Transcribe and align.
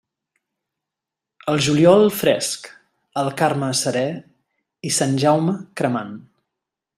El 1.51 1.59
juliol 1.65 2.07
fresc, 2.21 2.69
el 3.23 3.29
Carme 3.43 3.69
serè 3.83 4.05
i 4.91 4.95
Sant 4.97 5.15
Jaume 5.25 5.55
cremant. 5.83 6.19